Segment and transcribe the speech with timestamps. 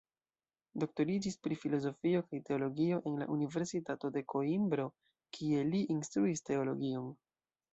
[0.83, 4.89] Doktoriĝis pri filozofio kaj teologio en la Universitato de Koimbro,
[5.39, 7.17] kie li instruis teologion.